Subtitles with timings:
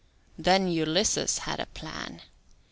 [0.35, 2.23] Then Ulysses had a plan.